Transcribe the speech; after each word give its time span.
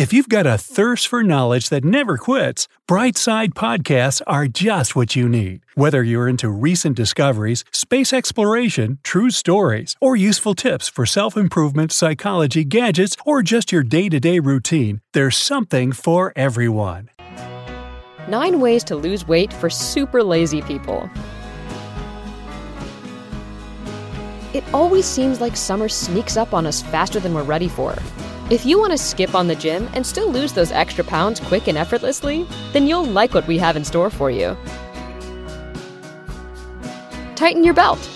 If 0.00 0.14
you've 0.14 0.30
got 0.30 0.46
a 0.46 0.56
thirst 0.56 1.08
for 1.08 1.22
knowledge 1.22 1.68
that 1.68 1.84
never 1.84 2.16
quits, 2.16 2.68
Brightside 2.88 3.50
Podcasts 3.50 4.22
are 4.26 4.46
just 4.46 4.96
what 4.96 5.14
you 5.14 5.28
need. 5.28 5.60
Whether 5.74 6.02
you're 6.02 6.26
into 6.26 6.48
recent 6.48 6.96
discoveries, 6.96 7.66
space 7.70 8.10
exploration, 8.14 8.98
true 9.02 9.28
stories, 9.28 9.96
or 10.00 10.16
useful 10.16 10.54
tips 10.54 10.88
for 10.88 11.04
self 11.04 11.36
improvement, 11.36 11.92
psychology, 11.92 12.64
gadgets, 12.64 13.14
or 13.26 13.42
just 13.42 13.72
your 13.72 13.82
day 13.82 14.08
to 14.08 14.18
day 14.18 14.38
routine, 14.38 15.02
there's 15.12 15.36
something 15.36 15.92
for 15.92 16.32
everyone. 16.34 17.10
Nine 18.26 18.58
ways 18.58 18.82
to 18.84 18.96
lose 18.96 19.28
weight 19.28 19.52
for 19.52 19.68
super 19.68 20.22
lazy 20.22 20.62
people. 20.62 21.10
It 24.54 24.64
always 24.72 25.04
seems 25.04 25.42
like 25.42 25.58
summer 25.58 25.90
sneaks 25.90 26.38
up 26.38 26.54
on 26.54 26.64
us 26.64 26.80
faster 26.80 27.20
than 27.20 27.34
we're 27.34 27.42
ready 27.42 27.68
for. 27.68 27.94
If 28.50 28.66
you 28.66 28.80
want 28.80 28.90
to 28.90 28.98
skip 28.98 29.36
on 29.36 29.46
the 29.46 29.54
gym 29.54 29.88
and 29.94 30.04
still 30.04 30.28
lose 30.28 30.54
those 30.54 30.72
extra 30.72 31.04
pounds 31.04 31.38
quick 31.38 31.68
and 31.68 31.78
effortlessly, 31.78 32.48
then 32.72 32.88
you'll 32.88 33.04
like 33.04 33.32
what 33.32 33.46
we 33.46 33.58
have 33.58 33.76
in 33.76 33.84
store 33.84 34.10
for 34.10 34.28
you. 34.28 34.56
Tighten 37.36 37.62
your 37.62 37.74
belt. 37.74 38.10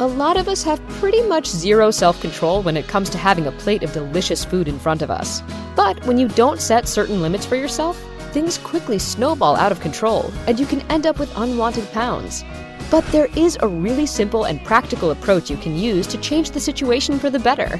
A 0.00 0.06
lot 0.06 0.38
of 0.38 0.48
us 0.48 0.62
have 0.62 0.80
pretty 1.00 1.20
much 1.24 1.46
zero 1.46 1.90
self 1.90 2.18
control 2.22 2.62
when 2.62 2.78
it 2.78 2.88
comes 2.88 3.10
to 3.10 3.18
having 3.18 3.46
a 3.46 3.52
plate 3.52 3.82
of 3.82 3.92
delicious 3.92 4.42
food 4.42 4.68
in 4.68 4.78
front 4.78 5.02
of 5.02 5.10
us. 5.10 5.42
But 5.76 6.02
when 6.06 6.16
you 6.16 6.28
don't 6.28 6.62
set 6.62 6.88
certain 6.88 7.20
limits 7.20 7.44
for 7.44 7.56
yourself, 7.56 8.02
things 8.32 8.56
quickly 8.56 8.98
snowball 8.98 9.54
out 9.54 9.70
of 9.70 9.80
control 9.80 10.32
and 10.46 10.58
you 10.58 10.64
can 10.64 10.80
end 10.90 11.06
up 11.06 11.18
with 11.18 11.36
unwanted 11.36 11.92
pounds. 11.92 12.42
But 12.90 13.04
there 13.08 13.28
is 13.36 13.58
a 13.60 13.68
really 13.68 14.06
simple 14.06 14.44
and 14.44 14.64
practical 14.64 15.10
approach 15.10 15.50
you 15.50 15.58
can 15.58 15.76
use 15.76 16.06
to 16.06 16.18
change 16.22 16.52
the 16.52 16.60
situation 16.60 17.18
for 17.18 17.28
the 17.28 17.38
better. 17.38 17.78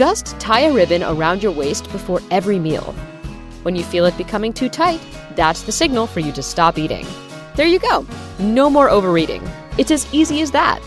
Just 0.00 0.40
tie 0.40 0.60
a 0.60 0.72
ribbon 0.72 1.02
around 1.02 1.42
your 1.42 1.52
waist 1.52 1.92
before 1.92 2.22
every 2.30 2.58
meal. 2.58 2.94
When 3.64 3.76
you 3.76 3.84
feel 3.84 4.06
it 4.06 4.16
becoming 4.16 4.54
too 4.54 4.70
tight, 4.70 4.98
that's 5.36 5.60
the 5.60 5.72
signal 5.72 6.06
for 6.06 6.20
you 6.20 6.32
to 6.32 6.42
stop 6.42 6.78
eating. 6.78 7.06
There 7.54 7.66
you 7.66 7.78
go. 7.78 8.06
No 8.38 8.70
more 8.70 8.88
overeating. 8.88 9.46
It's 9.76 9.90
as 9.90 10.08
easy 10.10 10.40
as 10.40 10.52
that. 10.52 10.80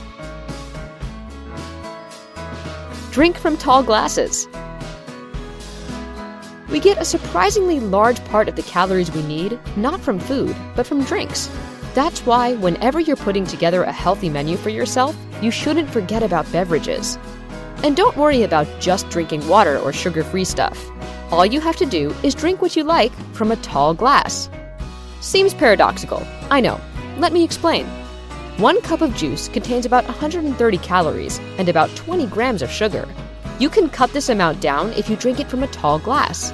Drink 3.11 3.37
from 3.37 3.55
tall 3.55 3.83
glasses. 3.83 4.47
We 6.71 6.79
get 6.79 6.97
a 6.97 7.05
surprisingly 7.05 7.79
large 7.79 8.25
part 8.25 8.49
of 8.49 8.55
the 8.55 8.63
calories 8.63 9.11
we 9.11 9.21
need 9.21 9.59
not 9.77 10.01
from 10.01 10.17
food, 10.17 10.55
but 10.75 10.87
from 10.87 11.03
drinks. 11.03 11.51
That's 11.93 12.25
why, 12.25 12.55
whenever 12.55 12.99
you're 12.99 13.15
putting 13.15 13.45
together 13.45 13.83
a 13.83 13.91
healthy 13.91 14.29
menu 14.29 14.57
for 14.57 14.69
yourself, 14.69 15.15
you 15.39 15.51
shouldn't 15.51 15.91
forget 15.91 16.23
about 16.23 16.51
beverages. 16.51 17.19
And 17.83 17.97
don't 17.97 18.15
worry 18.15 18.43
about 18.43 18.67
just 18.79 19.09
drinking 19.09 19.45
water 19.47 19.77
or 19.77 19.91
sugar 19.91 20.23
free 20.23 20.45
stuff. 20.45 20.89
All 21.31 21.45
you 21.45 21.59
have 21.59 21.75
to 21.75 21.85
do 21.85 22.15
is 22.23 22.33
drink 22.33 22.61
what 22.61 22.77
you 22.77 22.83
like 22.83 23.11
from 23.33 23.51
a 23.51 23.57
tall 23.57 23.93
glass. 23.93 24.49
Seems 25.19 25.53
paradoxical, 25.53 26.25
I 26.49 26.61
know. 26.61 26.79
Let 27.17 27.33
me 27.33 27.43
explain. 27.43 27.85
One 28.57 28.79
cup 28.81 29.01
of 29.01 29.15
juice 29.15 29.49
contains 29.49 29.85
about 29.85 30.05
130 30.05 30.77
calories 30.77 31.39
and 31.57 31.67
about 31.67 31.93
20 31.97 32.25
grams 32.27 32.61
of 32.61 32.71
sugar. 32.71 33.05
You 33.59 33.69
can 33.69 33.89
cut 33.89 34.13
this 34.13 34.29
amount 34.29 34.61
down 34.61 34.93
if 34.93 35.09
you 35.09 35.17
drink 35.17 35.39
it 35.41 35.49
from 35.49 35.63
a 35.63 35.67
tall 35.67 35.99
glass. 35.99 36.53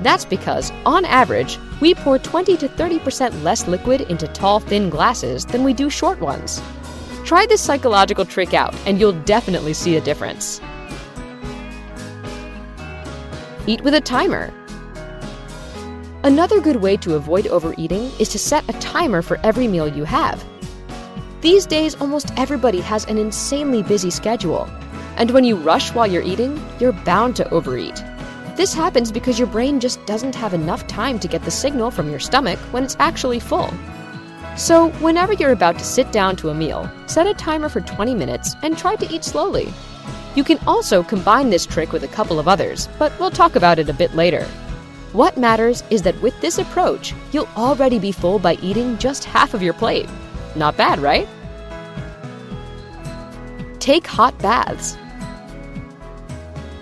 That's 0.00 0.24
because, 0.24 0.70
on 0.84 1.04
average, 1.04 1.58
we 1.80 1.94
pour 1.94 2.18
20 2.18 2.56
to 2.58 2.68
30% 2.68 3.42
less 3.42 3.66
liquid 3.66 4.02
into 4.02 4.28
tall, 4.28 4.60
thin 4.60 4.90
glasses 4.90 5.44
than 5.44 5.64
we 5.64 5.72
do 5.72 5.88
short 5.88 6.20
ones. 6.20 6.60
Try 7.28 7.44
this 7.44 7.60
psychological 7.60 8.24
trick 8.24 8.54
out, 8.54 8.74
and 8.86 8.98
you'll 8.98 9.20
definitely 9.24 9.74
see 9.74 9.96
a 9.96 10.00
difference. 10.00 10.62
Eat 13.66 13.82
with 13.82 13.92
a 13.92 14.00
timer. 14.00 14.50
Another 16.22 16.58
good 16.58 16.76
way 16.76 16.96
to 16.96 17.16
avoid 17.16 17.46
overeating 17.48 18.10
is 18.18 18.30
to 18.30 18.38
set 18.38 18.66
a 18.66 18.78
timer 18.80 19.20
for 19.20 19.38
every 19.44 19.68
meal 19.68 19.86
you 19.86 20.04
have. 20.04 20.42
These 21.42 21.66
days, 21.66 21.94
almost 21.96 22.32
everybody 22.38 22.80
has 22.80 23.04
an 23.04 23.18
insanely 23.18 23.82
busy 23.82 24.08
schedule, 24.08 24.66
and 25.18 25.30
when 25.32 25.44
you 25.44 25.56
rush 25.56 25.92
while 25.92 26.06
you're 26.06 26.22
eating, 26.22 26.58
you're 26.80 26.92
bound 26.92 27.36
to 27.36 27.50
overeat. 27.50 28.02
This 28.56 28.72
happens 28.72 29.12
because 29.12 29.38
your 29.38 29.48
brain 29.48 29.80
just 29.80 30.02
doesn't 30.06 30.34
have 30.34 30.54
enough 30.54 30.86
time 30.86 31.18
to 31.18 31.28
get 31.28 31.42
the 31.42 31.50
signal 31.50 31.90
from 31.90 32.08
your 32.08 32.20
stomach 32.20 32.58
when 32.70 32.84
it's 32.84 32.96
actually 32.98 33.38
full. 33.38 33.70
So, 34.58 34.88
whenever 34.98 35.34
you're 35.34 35.52
about 35.52 35.78
to 35.78 35.84
sit 35.84 36.10
down 36.10 36.34
to 36.36 36.50
a 36.50 36.54
meal, 36.54 36.90
set 37.06 37.28
a 37.28 37.34
timer 37.34 37.68
for 37.68 37.80
20 37.80 38.12
minutes 38.12 38.56
and 38.64 38.76
try 38.76 38.96
to 38.96 39.14
eat 39.14 39.22
slowly. 39.22 39.72
You 40.34 40.42
can 40.42 40.58
also 40.66 41.04
combine 41.04 41.48
this 41.48 41.64
trick 41.64 41.92
with 41.92 42.02
a 42.02 42.08
couple 42.08 42.40
of 42.40 42.48
others, 42.48 42.88
but 42.98 43.16
we'll 43.20 43.30
talk 43.30 43.54
about 43.54 43.78
it 43.78 43.88
a 43.88 43.94
bit 43.94 44.16
later. 44.16 44.42
What 45.12 45.36
matters 45.36 45.84
is 45.90 46.02
that 46.02 46.20
with 46.20 46.38
this 46.40 46.58
approach, 46.58 47.14
you'll 47.30 47.48
already 47.56 48.00
be 48.00 48.10
full 48.10 48.40
by 48.40 48.54
eating 48.54 48.98
just 48.98 49.22
half 49.22 49.54
of 49.54 49.62
your 49.62 49.74
plate. 49.74 50.08
Not 50.56 50.76
bad, 50.76 50.98
right? 50.98 51.28
Take 53.78 54.08
hot 54.08 54.36
baths. 54.40 54.98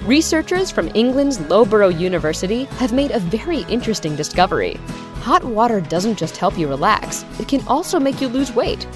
Researchers 0.05 0.71
from 0.71 0.91
England's 0.95 1.41
Loughborough 1.41 1.89
University 1.89 2.65
have 2.81 2.95
made 2.95 3.11
a 3.11 3.21
very 3.21 3.67
interesting 3.69 4.17
discovery. 4.17 4.81
Hot 5.27 5.43
water 5.43 5.81
doesn't 5.81 6.15
just 6.15 6.37
help 6.37 6.57
you 6.57 6.69
relax, 6.69 7.25
it 7.41 7.49
can 7.49 7.67
also 7.67 7.99
make 7.99 8.21
you 8.21 8.29
lose 8.29 8.53
weight. 8.53 8.87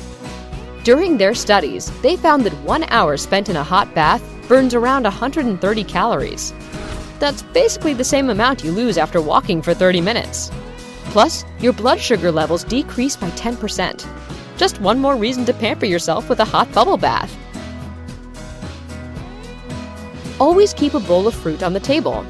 During 0.84 1.18
their 1.18 1.34
studies, 1.34 1.90
they 2.02 2.16
found 2.16 2.44
that 2.44 2.54
one 2.62 2.84
hour 2.84 3.16
spent 3.16 3.48
in 3.48 3.56
a 3.56 3.64
hot 3.64 3.92
bath 3.96 4.22
burns 4.46 4.72
around 4.72 5.02
130 5.02 5.82
calories. 5.82 6.54
That's 7.18 7.42
basically 7.42 7.94
the 7.94 8.04
same 8.04 8.30
amount 8.30 8.62
you 8.62 8.70
lose 8.70 8.96
after 8.96 9.20
walking 9.20 9.60
for 9.60 9.74
30 9.74 10.02
minutes. 10.02 10.52
Plus, 11.06 11.44
your 11.58 11.72
blood 11.72 11.98
sugar 11.98 12.30
levels 12.30 12.62
decrease 12.62 13.16
by 13.16 13.30
10%. 13.30 14.06
Just 14.56 14.80
one 14.80 15.00
more 15.00 15.16
reason 15.16 15.44
to 15.46 15.52
pamper 15.52 15.86
yourself 15.86 16.28
with 16.28 16.38
a 16.38 16.44
hot 16.44 16.72
bubble 16.72 16.96
bath. 16.96 17.36
Always 20.38 20.74
keep 20.74 20.94
a 20.94 21.00
bowl 21.00 21.26
of 21.26 21.34
fruit 21.34 21.64
on 21.64 21.72
the 21.72 21.80
table. 21.80 22.24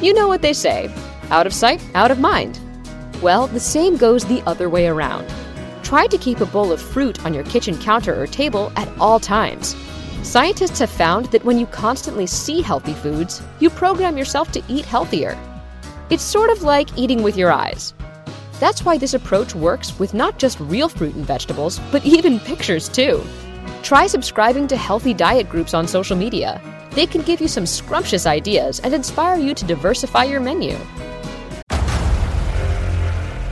You 0.00 0.14
know 0.14 0.28
what 0.28 0.40
they 0.40 0.54
say 0.54 0.90
out 1.30 1.46
of 1.46 1.52
sight, 1.54 1.82
out 1.94 2.10
of 2.10 2.18
mind. 2.18 2.58
Well, 3.22 3.46
the 3.46 3.60
same 3.60 3.96
goes 3.96 4.24
the 4.24 4.42
other 4.42 4.68
way 4.68 4.86
around. 4.86 5.26
Try 5.82 6.06
to 6.08 6.18
keep 6.18 6.40
a 6.40 6.46
bowl 6.46 6.72
of 6.72 6.80
fruit 6.80 7.24
on 7.24 7.32
your 7.32 7.44
kitchen 7.44 7.78
counter 7.78 8.20
or 8.20 8.26
table 8.26 8.72
at 8.76 8.88
all 8.98 9.20
times. 9.20 9.76
Scientists 10.22 10.80
have 10.80 10.90
found 10.90 11.26
that 11.26 11.44
when 11.44 11.58
you 11.58 11.66
constantly 11.66 12.26
see 12.26 12.60
healthy 12.60 12.92
foods, 12.94 13.42
you 13.60 13.70
program 13.70 14.18
yourself 14.18 14.50
to 14.52 14.62
eat 14.68 14.84
healthier. 14.84 15.38
It's 16.10 16.22
sort 16.22 16.50
of 16.50 16.62
like 16.62 16.98
eating 16.98 17.22
with 17.22 17.36
your 17.36 17.52
eyes. 17.52 17.94
That's 18.58 18.84
why 18.84 18.98
this 18.98 19.14
approach 19.14 19.54
works 19.54 19.98
with 19.98 20.14
not 20.14 20.38
just 20.38 20.58
real 20.60 20.88
fruit 20.88 21.14
and 21.14 21.26
vegetables, 21.26 21.78
but 21.92 22.04
even 22.04 22.40
pictures 22.40 22.88
too. 22.88 23.22
Try 23.82 24.06
subscribing 24.06 24.66
to 24.68 24.76
healthy 24.76 25.14
diet 25.14 25.48
groups 25.48 25.74
on 25.74 25.86
social 25.86 26.16
media. 26.16 26.60
They 26.92 27.06
can 27.06 27.22
give 27.22 27.40
you 27.40 27.48
some 27.48 27.66
scrumptious 27.66 28.26
ideas 28.26 28.80
and 28.80 28.94
inspire 28.94 29.38
you 29.38 29.54
to 29.54 29.64
diversify 29.64 30.24
your 30.24 30.40
menu. 30.40 30.76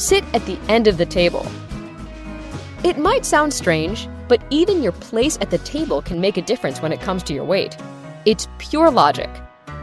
Sit 0.00 0.24
at 0.32 0.46
the 0.46 0.58
end 0.66 0.86
of 0.86 0.96
the 0.96 1.04
table. 1.04 1.46
It 2.82 2.96
might 2.96 3.26
sound 3.26 3.52
strange, 3.52 4.08
but 4.28 4.42
even 4.48 4.82
your 4.82 4.92
place 4.92 5.36
at 5.42 5.50
the 5.50 5.58
table 5.58 6.00
can 6.00 6.22
make 6.22 6.38
a 6.38 6.42
difference 6.42 6.80
when 6.80 6.90
it 6.90 7.02
comes 7.02 7.22
to 7.24 7.34
your 7.34 7.44
weight. 7.44 7.76
It's 8.24 8.48
pure 8.56 8.90
logic. 8.90 9.28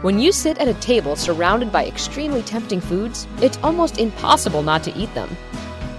When 0.02 0.18
you 0.18 0.32
sit 0.32 0.58
at 0.58 0.66
a 0.66 0.74
table 0.80 1.14
surrounded 1.14 1.70
by 1.70 1.86
extremely 1.86 2.42
tempting 2.42 2.80
foods, 2.80 3.28
it's 3.40 3.60
almost 3.62 3.98
impossible 3.98 4.64
not 4.64 4.82
to 4.82 4.94
eat 4.96 5.14
them. 5.14 5.36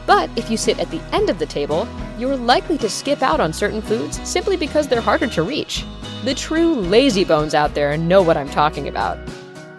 But 0.05 0.29
if 0.35 0.51
you 0.51 0.57
sit 0.57 0.79
at 0.79 0.91
the 0.91 1.01
end 1.13 1.29
of 1.29 1.39
the 1.39 1.45
table, 1.45 1.87
you're 2.17 2.35
likely 2.35 2.77
to 2.79 2.89
skip 2.89 3.21
out 3.21 3.39
on 3.39 3.53
certain 3.53 3.81
foods 3.81 4.19
simply 4.27 4.57
because 4.57 4.89
they're 4.89 4.99
harder 4.99 5.27
to 5.27 5.43
reach. 5.43 5.85
The 6.25 6.35
true 6.35 6.75
lazy 6.75 7.23
bones 7.23 7.53
out 7.55 7.73
there 7.73 7.95
know 7.95 8.21
what 8.21 8.35
I'm 8.35 8.49
talking 8.49 8.89
about. 8.89 9.17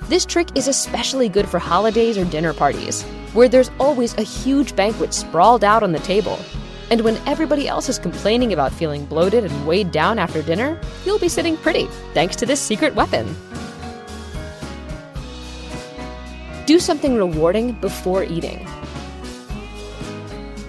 This 0.09 0.25
trick 0.25 0.49
is 0.57 0.67
especially 0.67 1.29
good 1.29 1.47
for 1.47 1.59
holidays 1.59 2.17
or 2.17 2.25
dinner 2.25 2.55
parties, 2.55 3.05
where 3.33 3.49
there's 3.49 3.71
always 3.79 4.15
a 4.19 4.23
huge 4.23 4.75
banquet 4.77 5.15
sprawled 5.15 5.65
out 5.65 5.83
on 5.83 5.93
the 5.93 5.99
table. 6.01 6.39
And 6.91 7.03
when 7.03 7.17
everybody 7.27 7.69
else 7.69 7.89
is 7.89 7.99
complaining 7.99 8.53
about 8.53 8.73
feeling 8.73 9.05
bloated 9.07 9.45
and 9.45 9.67
weighed 9.67 9.93
down 9.93 10.19
after 10.19 10.43
dinner, 10.43 10.81
you'll 11.05 11.19
be 11.19 11.29
sitting 11.29 11.57
pretty 11.57 11.87
thanks 12.15 12.37
to 12.37 12.47
this 12.47 12.61
secret 12.61 12.95
weapon. 12.95 13.37
do 16.71 16.79
something 16.79 17.17
rewarding 17.17 17.73
before 17.81 18.23
eating. 18.23 18.65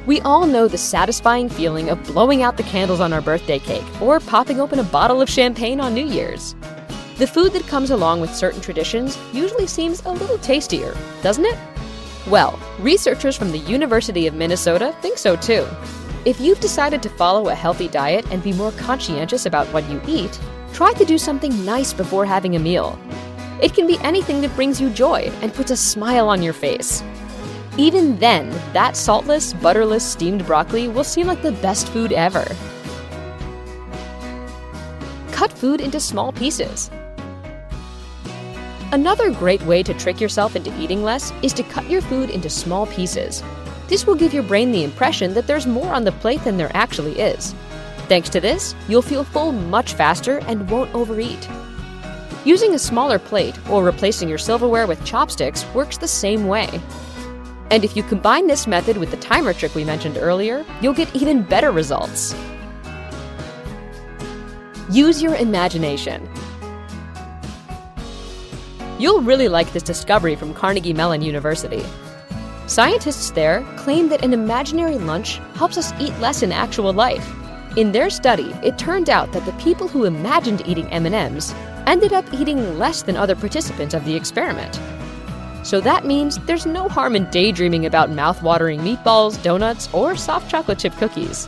We 0.07 0.19
all 0.21 0.47
know 0.47 0.67
the 0.67 0.75
satisfying 0.75 1.47
feeling 1.47 1.91
of 1.91 2.03
blowing 2.05 2.41
out 2.41 2.57
the 2.57 2.63
candles 2.63 2.99
on 2.99 3.13
our 3.13 3.21
birthday 3.21 3.59
cake 3.59 3.85
or 4.01 4.19
popping 4.19 4.59
open 4.59 4.79
a 4.79 4.83
bottle 4.83 5.21
of 5.21 5.29
champagne 5.29 5.79
on 5.79 5.93
New 5.93 6.07
Year's. 6.07 6.55
The 7.19 7.27
food 7.27 7.53
that 7.53 7.67
comes 7.67 7.91
along 7.91 8.19
with 8.19 8.33
certain 8.33 8.61
traditions 8.61 9.15
usually 9.31 9.67
seems 9.67 10.01
a 10.03 10.11
little 10.11 10.39
tastier, 10.39 10.97
doesn't 11.21 11.45
it? 11.45 11.70
Well, 12.27 12.59
researchers 12.79 13.35
from 13.35 13.51
the 13.51 13.57
University 13.57 14.27
of 14.27 14.35
Minnesota 14.35 14.95
think 15.01 15.17
so 15.17 15.35
too. 15.35 15.67
If 16.23 16.39
you've 16.39 16.59
decided 16.59 17.01
to 17.03 17.09
follow 17.09 17.49
a 17.49 17.55
healthy 17.55 17.87
diet 17.87 18.25
and 18.29 18.43
be 18.43 18.53
more 18.53 18.71
conscientious 18.73 19.47
about 19.47 19.65
what 19.73 19.89
you 19.89 19.99
eat, 20.07 20.39
try 20.71 20.93
to 20.93 21.05
do 21.05 21.17
something 21.17 21.65
nice 21.65 21.93
before 21.93 22.25
having 22.25 22.55
a 22.55 22.59
meal. 22.59 22.99
It 23.59 23.73
can 23.73 23.87
be 23.87 23.97
anything 23.99 24.41
that 24.41 24.55
brings 24.55 24.79
you 24.79 24.91
joy 24.91 25.31
and 25.41 25.53
puts 25.53 25.71
a 25.71 25.77
smile 25.77 26.29
on 26.29 26.43
your 26.43 26.53
face. 26.53 27.03
Even 27.77 28.17
then, 28.19 28.49
that 28.73 28.95
saltless, 28.95 29.53
butterless 29.53 30.03
steamed 30.03 30.45
broccoli 30.45 30.87
will 30.87 31.03
seem 31.03 31.25
like 31.25 31.41
the 31.41 31.53
best 31.53 31.87
food 31.89 32.11
ever. 32.11 32.45
Cut 35.31 35.51
food 35.51 35.81
into 35.81 35.99
small 35.99 36.31
pieces. 36.31 36.91
Another 38.93 39.31
great 39.31 39.61
way 39.61 39.83
to 39.83 39.93
trick 39.93 40.19
yourself 40.19 40.53
into 40.53 40.77
eating 40.77 41.01
less 41.01 41.31
is 41.41 41.53
to 41.53 41.63
cut 41.63 41.89
your 41.89 42.01
food 42.01 42.29
into 42.29 42.49
small 42.49 42.85
pieces. 42.87 43.41
This 43.87 44.05
will 44.05 44.15
give 44.15 44.33
your 44.33 44.43
brain 44.43 44.73
the 44.73 44.83
impression 44.83 45.33
that 45.33 45.47
there's 45.47 45.65
more 45.65 45.93
on 45.93 46.03
the 46.03 46.11
plate 46.11 46.43
than 46.43 46.57
there 46.57 46.71
actually 46.73 47.17
is. 47.17 47.55
Thanks 48.09 48.27
to 48.29 48.41
this, 48.41 48.75
you'll 48.89 49.01
feel 49.01 49.23
full 49.23 49.53
much 49.53 49.93
faster 49.93 50.39
and 50.39 50.69
won't 50.69 50.93
overeat. 50.93 51.47
Using 52.43 52.73
a 52.73 52.79
smaller 52.79 53.17
plate 53.17 53.57
or 53.69 53.81
replacing 53.81 54.27
your 54.27 54.37
silverware 54.37 54.87
with 54.87 55.05
chopsticks 55.05 55.65
works 55.73 55.97
the 55.97 56.07
same 56.07 56.47
way. 56.47 56.81
And 57.69 57.85
if 57.85 57.95
you 57.95 58.03
combine 58.03 58.47
this 58.47 58.67
method 58.67 58.97
with 58.97 59.11
the 59.11 59.17
timer 59.17 59.53
trick 59.53 59.73
we 59.73 59.85
mentioned 59.85 60.17
earlier, 60.17 60.65
you'll 60.81 60.93
get 60.93 61.15
even 61.15 61.43
better 61.43 61.71
results. 61.71 62.35
Use 64.89 65.21
your 65.21 65.35
imagination. 65.35 66.29
You'll 69.01 69.21
really 69.21 69.47
like 69.47 69.73
this 69.73 69.81
discovery 69.81 70.35
from 70.35 70.53
Carnegie 70.53 70.93
Mellon 70.93 71.23
University. 71.23 71.83
Scientists 72.67 73.31
there 73.31 73.63
claim 73.75 74.09
that 74.09 74.23
an 74.23 74.31
imaginary 74.31 74.99
lunch 74.99 75.39
helps 75.55 75.75
us 75.75 75.91
eat 75.99 76.15
less 76.19 76.43
in 76.43 76.51
actual 76.51 76.93
life. 76.93 77.27
In 77.75 77.93
their 77.93 78.11
study, 78.11 78.53
it 78.61 78.77
turned 78.77 79.09
out 79.09 79.31
that 79.31 79.43
the 79.47 79.53
people 79.53 79.87
who 79.87 80.05
imagined 80.05 80.61
eating 80.67 80.85
M&Ms 80.91 81.51
ended 81.87 82.13
up 82.13 82.31
eating 82.31 82.77
less 82.77 83.01
than 83.01 83.17
other 83.17 83.35
participants 83.35 83.95
of 83.95 84.05
the 84.05 84.15
experiment. 84.15 84.79
So 85.63 85.81
that 85.81 86.05
means 86.05 86.37
there's 86.45 86.67
no 86.67 86.87
harm 86.87 87.15
in 87.15 87.27
daydreaming 87.31 87.87
about 87.87 88.11
mouth-watering 88.11 88.81
meatballs, 88.81 89.41
donuts, 89.41 89.89
or 89.93 90.15
soft 90.15 90.47
chocolate 90.47 90.77
chip 90.77 90.93
cookies. 90.97 91.47